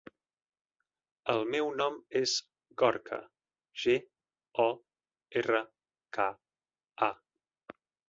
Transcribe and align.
El 1.33 1.45
meu 1.55 1.69
nom 1.81 1.99
és 2.21 2.33
Gorka: 2.83 3.21
ge, 3.85 3.97
o, 4.67 4.69
erra, 5.45 5.65
ca, 6.21 6.31
a. 7.13 7.15